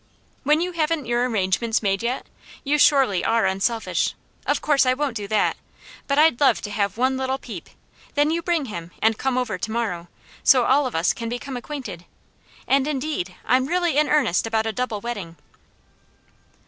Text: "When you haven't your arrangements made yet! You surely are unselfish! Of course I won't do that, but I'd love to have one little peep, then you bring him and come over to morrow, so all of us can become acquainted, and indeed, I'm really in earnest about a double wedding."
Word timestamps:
"When 0.43 0.61
you 0.61 0.71
haven't 0.71 1.05
your 1.05 1.29
arrangements 1.29 1.83
made 1.83 2.01
yet! 2.01 2.25
You 2.63 2.79
surely 2.79 3.23
are 3.23 3.45
unselfish! 3.45 4.15
Of 4.47 4.59
course 4.59 4.83
I 4.87 4.95
won't 4.95 5.15
do 5.15 5.27
that, 5.27 5.57
but 6.07 6.17
I'd 6.17 6.39
love 6.41 6.59
to 6.63 6.71
have 6.71 6.97
one 6.97 7.17
little 7.17 7.37
peep, 7.37 7.69
then 8.15 8.31
you 8.31 8.41
bring 8.41 8.65
him 8.65 8.89
and 8.99 9.15
come 9.19 9.37
over 9.37 9.59
to 9.59 9.71
morrow, 9.71 10.07
so 10.43 10.65
all 10.65 10.87
of 10.87 10.95
us 10.95 11.13
can 11.13 11.29
become 11.29 11.55
acquainted, 11.55 12.05
and 12.67 12.87
indeed, 12.87 13.35
I'm 13.45 13.67
really 13.67 13.95
in 13.95 14.09
earnest 14.09 14.47
about 14.47 14.65
a 14.65 14.73
double 14.73 15.01
wedding." 15.01 15.35